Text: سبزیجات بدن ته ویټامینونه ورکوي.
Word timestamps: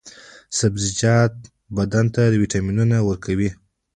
سبزیجات 0.59 1.33
بدن 1.77 2.05
ته 2.13 2.21
ویټامینونه 2.41 2.97
ورکوي. 3.09 3.49